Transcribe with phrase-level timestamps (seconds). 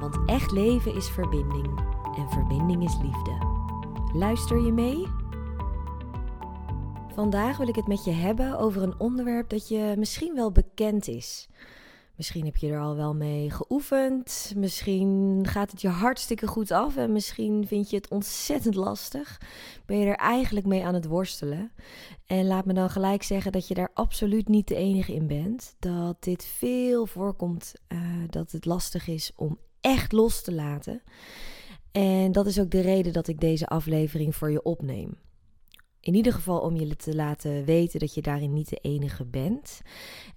[0.00, 1.78] Want echt leven is verbinding
[2.16, 3.38] en verbinding is liefde.
[4.12, 5.06] Luister je mee?
[7.14, 11.08] Vandaag wil ik het met je hebben over een onderwerp dat je misschien wel bekend
[11.08, 11.48] is.
[12.16, 14.52] Misschien heb je er al wel mee geoefend.
[14.56, 16.96] Misschien gaat het je hartstikke goed af.
[16.96, 19.40] En misschien vind je het ontzettend lastig.
[19.86, 21.72] Ben je er eigenlijk mee aan het worstelen.
[22.26, 25.74] En laat me dan gelijk zeggen dat je daar absoluut niet de enige in bent.
[25.78, 27.74] Dat dit veel voorkomt.
[27.88, 31.02] Uh, dat het lastig is om echt los te laten.
[31.92, 35.18] En dat is ook de reden dat ik deze aflevering voor je opneem.
[36.00, 39.80] In ieder geval om je te laten weten dat je daarin niet de enige bent.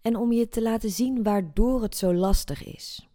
[0.01, 3.07] En om je te laten zien waardoor het zo lastig is.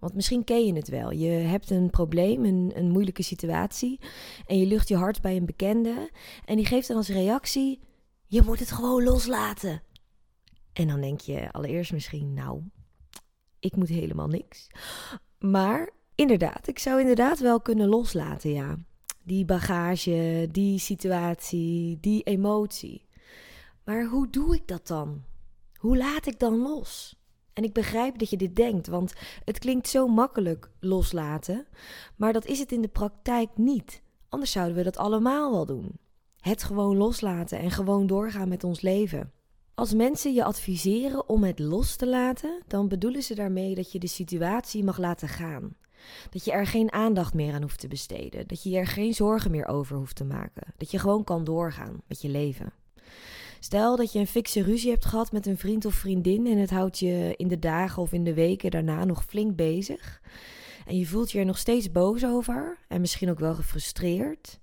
[0.00, 1.10] Want misschien ken je het wel.
[1.10, 4.00] Je hebt een probleem, een, een moeilijke situatie.
[4.46, 6.10] En je lucht je hart bij een bekende.
[6.44, 7.80] En die geeft dan als reactie:
[8.26, 9.82] Je moet het gewoon loslaten.
[10.72, 12.62] En dan denk je allereerst misschien: Nou,
[13.60, 14.68] ik moet helemaal niks.
[15.38, 18.78] Maar inderdaad, ik zou inderdaad wel kunnen loslaten, ja.
[19.22, 23.06] Die bagage, die situatie, die emotie.
[23.84, 25.24] Maar hoe doe ik dat dan?
[25.76, 27.16] Hoe laat ik dan los?
[27.52, 29.12] En ik begrijp dat je dit denkt, want
[29.44, 31.66] het klinkt zo makkelijk loslaten,
[32.16, 34.02] maar dat is het in de praktijk niet.
[34.28, 35.98] Anders zouden we dat allemaal wel doen.
[36.40, 39.32] Het gewoon loslaten en gewoon doorgaan met ons leven.
[39.76, 43.98] Als mensen je adviseren om het los te laten, dan bedoelen ze daarmee dat je
[43.98, 45.76] de situatie mag laten gaan.
[46.30, 48.46] Dat je er geen aandacht meer aan hoeft te besteden.
[48.46, 50.62] Dat je er geen zorgen meer over hoeft te maken.
[50.76, 52.72] Dat je gewoon kan doorgaan met je leven.
[53.60, 56.70] Stel dat je een fikse ruzie hebt gehad met een vriend of vriendin en het
[56.70, 60.22] houdt je in de dagen of in de weken daarna nog flink bezig.
[60.86, 64.58] En je voelt je er nog steeds boos over en misschien ook wel gefrustreerd.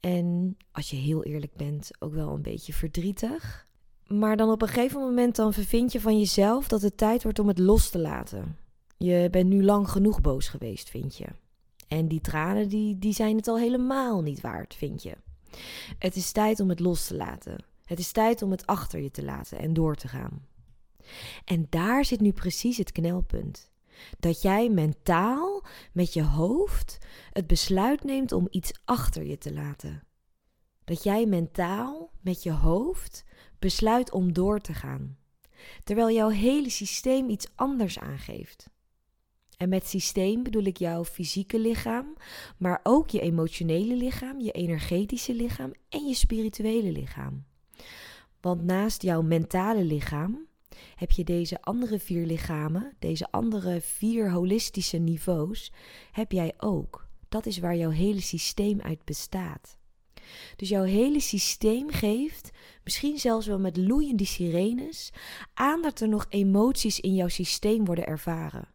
[0.00, 3.66] En als je heel eerlijk bent, ook wel een beetje verdrietig.
[4.06, 7.38] Maar dan op een gegeven moment dan vervind je van jezelf dat het tijd wordt
[7.38, 8.56] om het los te laten.
[8.96, 11.26] Je bent nu lang genoeg boos geweest, vind je.
[11.88, 15.16] En die tranen die, die zijn het al helemaal niet waard, vind je.
[15.98, 17.64] Het is tijd om het los te laten.
[17.84, 20.46] Het is tijd om het achter je te laten en door te gaan.
[21.44, 23.70] En daar zit nu precies het knelpunt.
[24.18, 26.98] Dat jij mentaal met je hoofd
[27.32, 30.02] het besluit neemt om iets achter je te laten.
[30.84, 33.24] Dat jij mentaal met je hoofd
[33.66, 35.16] besluit om door te gaan,
[35.84, 38.68] terwijl jouw hele systeem iets anders aangeeft.
[39.56, 42.14] En met systeem bedoel ik jouw fysieke lichaam,
[42.58, 47.44] maar ook je emotionele lichaam, je energetische lichaam en je spirituele lichaam.
[48.40, 50.46] Want naast jouw mentale lichaam
[50.94, 55.72] heb je deze andere vier lichamen, deze andere vier holistische niveaus,
[56.12, 57.06] heb jij ook.
[57.28, 59.78] Dat is waar jouw hele systeem uit bestaat.
[60.56, 62.50] Dus jouw hele systeem geeft,
[62.84, 65.12] misschien zelfs wel met loeiende sirenes,
[65.54, 68.68] aan dat er nog emoties in jouw systeem worden ervaren.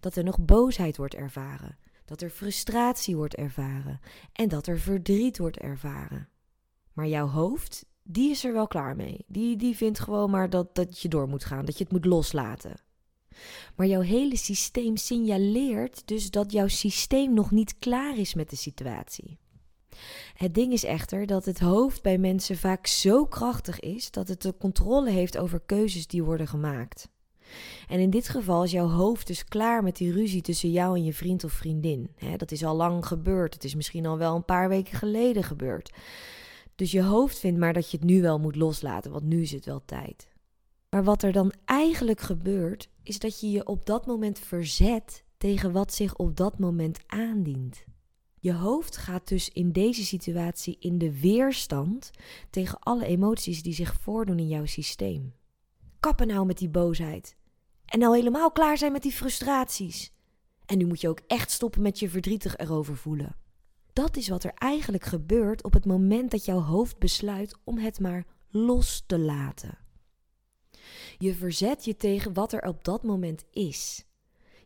[0.00, 4.00] Dat er nog boosheid wordt ervaren, dat er frustratie wordt ervaren
[4.32, 6.28] en dat er verdriet wordt ervaren.
[6.92, 9.24] Maar jouw hoofd, die is er wel klaar mee.
[9.26, 12.04] Die, die vindt gewoon maar dat, dat je door moet gaan, dat je het moet
[12.04, 12.74] loslaten.
[13.76, 18.56] Maar jouw hele systeem signaleert dus dat jouw systeem nog niet klaar is met de
[18.56, 19.38] situatie.
[20.42, 24.42] Het ding is echter dat het hoofd bij mensen vaak zo krachtig is dat het
[24.42, 27.08] de controle heeft over keuzes die worden gemaakt.
[27.88, 31.04] En in dit geval is jouw hoofd dus klaar met die ruzie tussen jou en
[31.04, 32.10] je vriend of vriendin.
[32.36, 33.54] dat is al lang gebeurd.
[33.54, 35.92] Het is misschien al wel een paar weken geleden gebeurd.
[36.74, 39.52] Dus je hoofd vindt maar dat je het nu wel moet loslaten, want nu is
[39.52, 40.28] het wel tijd.
[40.90, 45.72] Maar wat er dan eigenlijk gebeurt, is dat je je op dat moment verzet tegen
[45.72, 47.84] wat zich op dat moment aandient.
[48.42, 52.10] Je hoofd gaat dus in deze situatie in de weerstand
[52.50, 55.34] tegen alle emoties die zich voordoen in jouw systeem.
[56.00, 57.36] Kappen nou met die boosheid.
[57.84, 60.12] En nou helemaal klaar zijn met die frustraties.
[60.66, 63.36] En nu moet je ook echt stoppen met je verdrietig erover voelen.
[63.92, 68.00] Dat is wat er eigenlijk gebeurt op het moment dat jouw hoofd besluit om het
[68.00, 69.78] maar los te laten.
[71.18, 74.04] Je verzet je tegen wat er op dat moment is.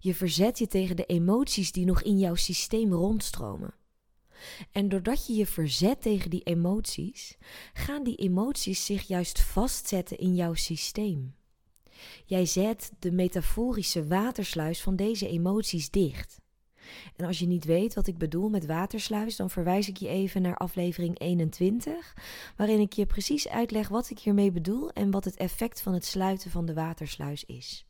[0.07, 3.75] Je verzet je tegen de emoties die nog in jouw systeem rondstromen.
[4.73, 7.37] En doordat je je verzet tegen die emoties,
[7.73, 11.35] gaan die emoties zich juist vastzetten in jouw systeem.
[12.25, 16.41] Jij zet de metaforische watersluis van deze emoties dicht.
[17.17, 20.43] En als je niet weet wat ik bedoel met watersluis, dan verwijs ik je even
[20.43, 22.17] naar aflevering 21,
[22.57, 26.05] waarin ik je precies uitleg wat ik hiermee bedoel en wat het effect van het
[26.05, 27.87] sluiten van de watersluis is.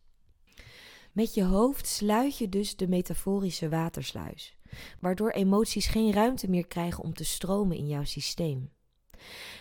[1.17, 4.57] Met je hoofd sluit je dus de metaforische watersluis,
[5.01, 8.71] waardoor emoties geen ruimte meer krijgen om te stromen in jouw systeem.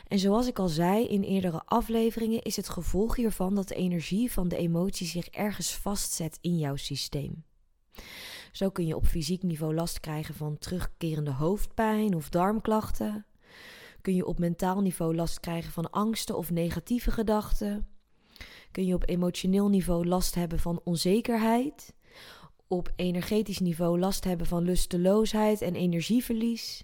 [0.07, 4.31] En zoals ik al zei in eerdere afleveringen, is het gevolg hiervan dat de energie
[4.31, 7.43] van de emotie zich ergens vastzet in jouw systeem.
[8.51, 13.25] Zo kun je op fysiek niveau last krijgen van terugkerende hoofdpijn of darmklachten.
[14.01, 17.94] Kun je op mentaal niveau last krijgen van angsten of negatieve gedachten.
[18.75, 21.93] Kun je op emotioneel niveau last hebben van onzekerheid.
[22.67, 26.83] Op energetisch niveau last hebben van lusteloosheid en energieverlies.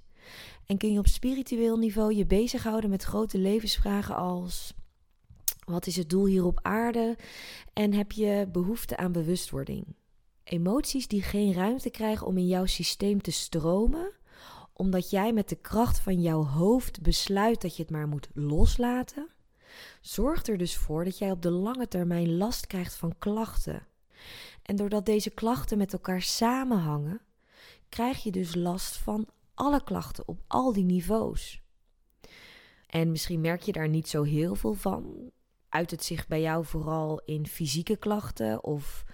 [0.66, 4.74] En kun je op spiritueel niveau je bezighouden met grote levensvragen als:
[5.66, 7.18] wat is het doel hier op aarde?
[7.74, 9.86] En heb je behoefte aan bewustwording?
[10.44, 14.12] Emoties die geen ruimte krijgen om in jouw systeem te stromen,
[14.74, 19.30] omdat jij met de kracht van jouw hoofd besluit dat je het maar moet loslaten,
[20.02, 23.88] zorgt er dus voor dat jij op de lange termijn last krijgt van klachten.
[24.62, 27.22] En doordat deze klachten met elkaar samenhangen,
[27.90, 31.62] krijg je dus last van alle klachten op al die niveaus.
[32.88, 35.32] En misschien merk je daar niet zo heel veel van.
[35.70, 39.06] Uit het zich bij jou vooral in fysieke klachten of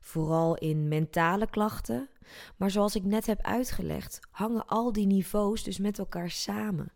[0.00, 2.08] vooral in mentale klachten.
[2.56, 6.92] Maar zoals ik net heb uitgelegd, hangen al die niveaus dus met elkaar samen.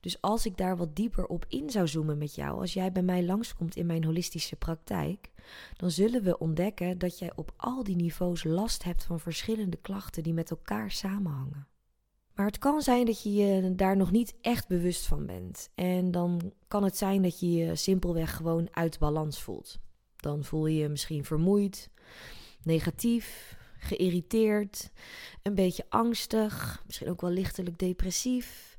[0.00, 3.02] Dus als ik daar wat dieper op in zou zoomen met jou, als jij bij
[3.02, 5.30] mij langskomt in mijn holistische praktijk,
[5.76, 10.22] dan zullen we ontdekken dat jij op al die niveaus last hebt van verschillende klachten
[10.22, 11.68] die met elkaar samenhangen.
[12.34, 15.70] Maar het kan zijn dat je je daar nog niet echt bewust van bent.
[15.74, 19.78] En dan kan het zijn dat je je simpelweg gewoon uit balans voelt.
[20.16, 21.90] Dan voel je je misschien vermoeid,
[22.62, 24.90] negatief, geïrriteerd,
[25.42, 28.69] een beetje angstig, misschien ook wel lichtelijk depressief.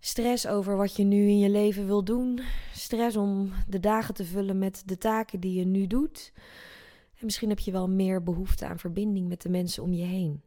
[0.00, 2.40] Stress over wat je nu in je leven wil doen.
[2.74, 6.32] Stress om de dagen te vullen met de taken die je nu doet.
[7.14, 10.42] En misschien heb je wel meer behoefte aan verbinding met de mensen om je heen.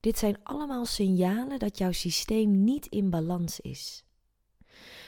[0.00, 4.04] Dit zijn allemaal signalen dat jouw systeem niet in balans is.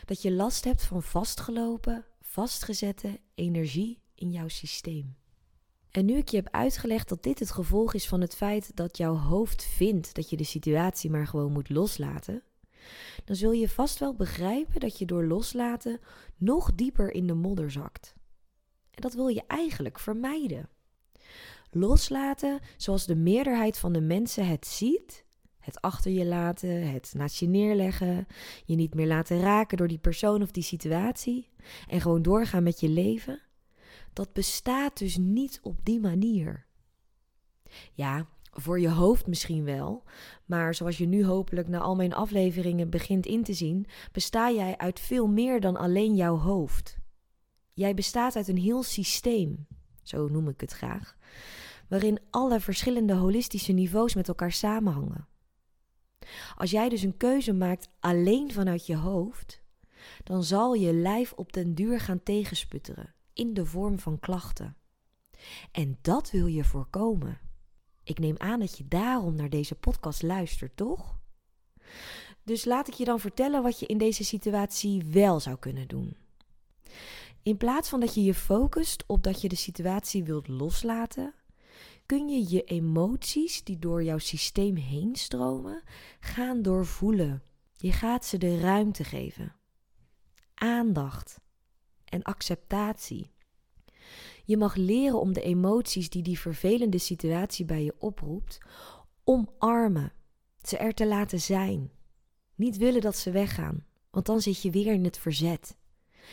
[0.05, 5.17] Dat je last hebt van vastgelopen, vastgezette energie in jouw systeem.
[5.91, 8.97] En nu ik je heb uitgelegd dat dit het gevolg is van het feit dat
[8.97, 12.43] jouw hoofd vindt dat je de situatie maar gewoon moet loslaten,
[13.25, 16.01] dan zul je vast wel begrijpen dat je door loslaten
[16.37, 18.15] nog dieper in de modder zakt.
[18.91, 20.69] En dat wil je eigenlijk vermijden.
[21.71, 25.25] Loslaten zoals de meerderheid van de mensen het ziet,
[25.59, 28.27] het achter je laten, het naast je neerleggen,
[28.65, 31.51] je niet meer laten raken door die persoon of die situatie
[31.89, 33.43] en gewoon doorgaan met je leven,
[34.13, 36.67] dat bestaat dus niet op die manier.
[37.93, 38.27] Ja,
[38.61, 40.03] voor je hoofd misschien wel,
[40.45, 44.77] maar zoals je nu hopelijk na al mijn afleveringen begint in te zien, besta jij
[44.77, 46.99] uit veel meer dan alleen jouw hoofd.
[47.73, 49.67] Jij bestaat uit een heel systeem,
[50.03, 51.17] zo noem ik het graag,
[51.89, 55.29] waarin alle verschillende holistische niveaus met elkaar samenhangen.
[56.57, 59.63] Als jij dus een keuze maakt alleen vanuit je hoofd,
[60.25, 64.77] dan zal je lijf op den duur gaan tegensputteren in de vorm van klachten.
[65.73, 67.48] En dat wil je voorkomen.
[68.09, 71.19] Ik neem aan dat je daarom naar deze podcast luistert, toch?
[72.43, 76.17] Dus laat ik je dan vertellen wat je in deze situatie wel zou kunnen doen.
[77.43, 81.35] In plaats van dat je je focust op dat je de situatie wilt loslaten,
[82.07, 85.83] kun je je emoties die door jouw systeem heen stromen
[86.21, 87.43] gaan doorvoelen.
[87.77, 89.55] Je gaat ze de ruimte geven.
[90.55, 91.41] Aandacht
[92.05, 93.31] en acceptatie.
[94.45, 98.59] Je mag leren om de emoties die die vervelende situatie bij je oproept,
[99.25, 100.13] omarmen,
[100.63, 101.91] ze er te laten zijn.
[102.55, 105.77] Niet willen dat ze weggaan, want dan zit je weer in het verzet.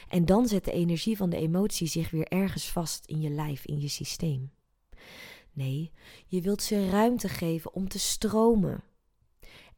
[0.10, 3.66] En dan zet de energie van de emotie zich weer ergens vast in je lijf,
[3.66, 4.52] in je systeem.
[5.54, 5.92] Nee,
[6.28, 8.84] je wilt ze ruimte geven om te stromen.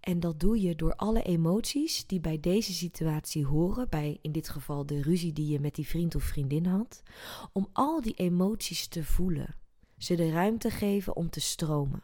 [0.07, 4.49] En dat doe je door alle emoties die bij deze situatie horen, bij in dit
[4.49, 7.03] geval de ruzie die je met die vriend of vriendin had,
[7.51, 9.55] om al die emoties te voelen,
[9.97, 12.03] ze de ruimte geven om te stromen.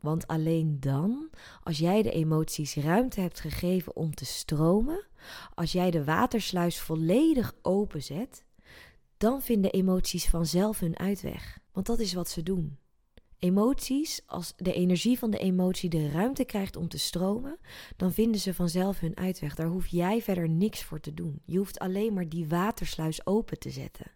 [0.00, 1.30] Want alleen dan,
[1.62, 5.06] als jij de emoties ruimte hebt gegeven om te stromen,
[5.54, 8.44] als jij de watersluis volledig openzet,
[9.16, 11.58] dan vinden emoties vanzelf hun uitweg.
[11.72, 12.78] Want dat is wat ze doen.
[13.38, 17.58] Emoties, als de energie van de emotie de ruimte krijgt om te stromen,
[17.96, 19.54] dan vinden ze vanzelf hun uitweg.
[19.54, 21.42] Daar hoef jij verder niks voor te doen.
[21.44, 24.10] Je hoeft alleen maar die watersluis open te zetten.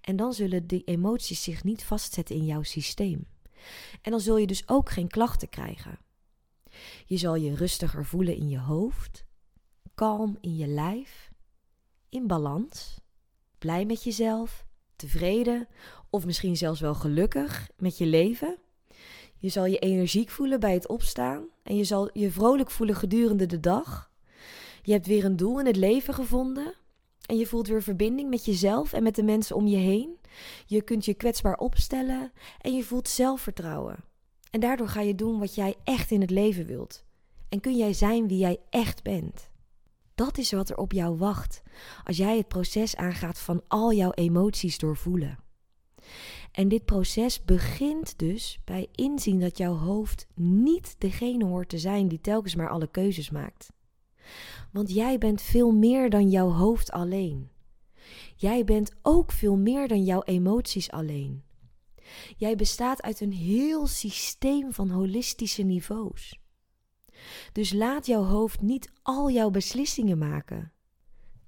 [0.00, 3.26] En dan zullen die emoties zich niet vastzetten in jouw systeem.
[4.02, 5.98] En dan zul je dus ook geen klachten krijgen.
[7.06, 9.24] Je zal je rustiger voelen in je hoofd,
[9.94, 11.30] kalm in je lijf,
[12.08, 13.00] in balans,
[13.58, 14.66] blij met jezelf,
[15.06, 15.68] tevreden
[16.10, 18.58] of misschien zelfs wel gelukkig met je leven.
[19.36, 23.46] Je zal je energiek voelen bij het opstaan en je zal je vrolijk voelen gedurende
[23.46, 24.10] de dag.
[24.82, 26.74] Je hebt weer een doel in het leven gevonden
[27.26, 30.18] en je voelt weer verbinding met jezelf en met de mensen om je heen.
[30.66, 34.04] Je kunt je kwetsbaar opstellen en je voelt zelfvertrouwen.
[34.50, 37.04] En daardoor ga je doen wat jij echt in het leven wilt.
[37.48, 39.50] En kun jij zijn wie jij echt bent.
[40.22, 41.62] Dat is wat er op jou wacht
[42.04, 45.38] als jij het proces aangaat van al jouw emoties doorvoelen.
[46.52, 52.08] En dit proces begint dus bij inzien dat jouw hoofd niet degene hoort te zijn
[52.08, 53.72] die telkens maar alle keuzes maakt.
[54.72, 57.50] Want jij bent veel meer dan jouw hoofd alleen.
[58.36, 61.42] Jij bent ook veel meer dan jouw emoties alleen.
[62.36, 66.41] Jij bestaat uit een heel systeem van holistische niveaus.
[67.52, 70.72] Dus laat jouw hoofd niet al jouw beslissingen maken.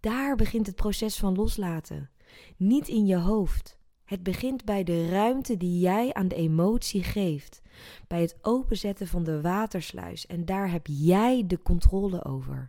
[0.00, 2.10] Daar begint het proces van loslaten.
[2.56, 3.78] Niet in je hoofd.
[4.04, 7.60] Het begint bij de ruimte die jij aan de emotie geeft.
[8.06, 10.26] Bij het openzetten van de watersluis.
[10.26, 12.68] En daar heb jij de controle over.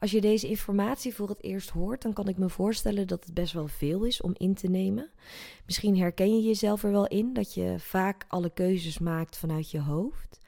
[0.00, 3.34] Als je deze informatie voor het eerst hoort, dan kan ik me voorstellen dat het
[3.34, 5.10] best wel veel is om in te nemen.
[5.66, 9.80] Misschien herken je jezelf er wel in dat je vaak alle keuzes maakt vanuit je
[9.80, 10.40] hoofd.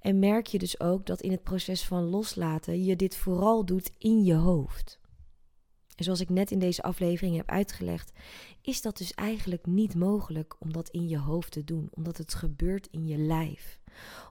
[0.00, 3.90] En merk je dus ook dat in het proces van loslaten je dit vooral doet
[3.98, 4.98] in je hoofd.
[5.96, 8.12] En zoals ik net in deze aflevering heb uitgelegd,
[8.62, 12.34] is dat dus eigenlijk niet mogelijk om dat in je hoofd te doen, omdat het
[12.34, 13.77] gebeurt in je lijf.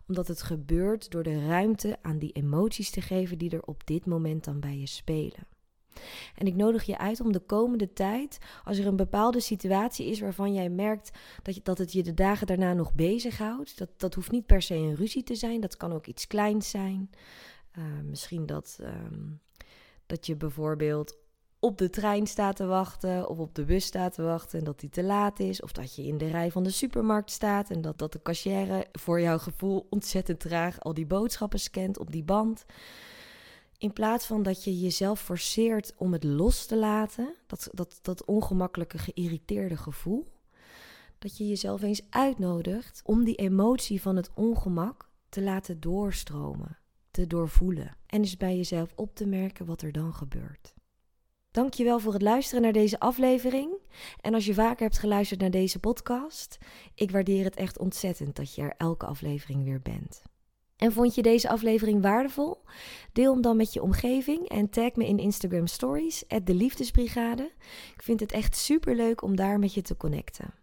[0.07, 4.05] Omdat het gebeurt door de ruimte aan die emoties te geven die er op dit
[4.05, 5.47] moment dan bij je spelen.
[6.35, 10.19] En ik nodig je uit om de komende tijd, als er een bepaalde situatie is
[10.19, 11.11] waarvan jij merkt
[11.43, 14.61] dat, je, dat het je de dagen daarna nog bezighoudt, dat, dat hoeft niet per
[14.61, 17.09] se een ruzie te zijn, dat kan ook iets kleins zijn.
[17.77, 19.41] Uh, misschien dat, um,
[20.05, 21.17] dat je bijvoorbeeld
[21.59, 24.79] op de trein staat te wachten of op de bus staat te wachten en dat
[24.79, 25.61] die te laat is.
[25.61, 28.87] Of dat je in de rij van de supermarkt staat en dat, dat de cashier
[28.91, 32.65] voor jouw gevoel ontzettend traag al die boodschappen scant op die band.
[33.77, 38.25] In plaats van dat je jezelf forceert om het los te laten, dat, dat, dat
[38.25, 40.27] ongemakkelijke, geïrriteerde gevoel,
[41.19, 46.77] dat je jezelf eens uitnodigt om die emotie van het ongemak te laten doorstromen,
[47.11, 47.97] te doorvoelen.
[48.05, 50.76] En dus bij jezelf op te merken wat er dan gebeurt.
[51.51, 53.71] Dankjewel voor het luisteren naar deze aflevering.
[54.21, 56.57] En als je vaker hebt geluisterd naar deze podcast,
[56.95, 60.21] ik waardeer het echt ontzettend dat je er elke aflevering weer bent.
[60.77, 62.63] En vond je deze aflevering waardevol?
[63.13, 67.51] Deel hem dan met je omgeving en tag me in Instagram Stories, de Liefdesbrigade.
[67.93, 70.53] Ik vind het echt super leuk om daar met je te connecten.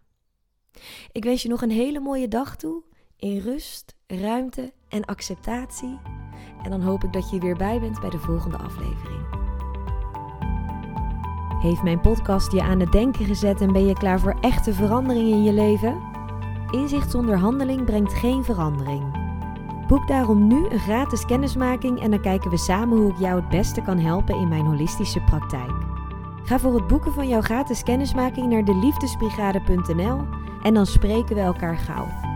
[1.11, 2.83] Ik wens je nog een hele mooie dag toe,
[3.17, 5.99] in rust, ruimte en acceptatie.
[6.63, 9.34] En dan hoop ik dat je weer bij bent bij de volgende aflevering.
[11.65, 15.29] Heeft mijn podcast je aan het denken gezet en ben je klaar voor echte verandering
[15.29, 16.01] in je leven?
[16.71, 19.03] Inzicht zonder handeling brengt geen verandering.
[19.87, 23.49] Boek daarom nu een gratis kennismaking en dan kijken we samen hoe ik jou het
[23.49, 25.71] beste kan helpen in mijn holistische praktijk.
[26.43, 30.21] Ga voor het boeken van jouw gratis kennismaking naar deliefdesbrigade.nl
[30.63, 32.34] en dan spreken we elkaar gauw.